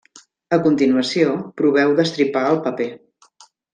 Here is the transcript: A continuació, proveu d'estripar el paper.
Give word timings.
A 0.55 0.57
continuació, 0.67 1.35
proveu 1.61 1.93
d'estripar 1.99 2.43
el 2.55 2.59
paper. 2.65 2.89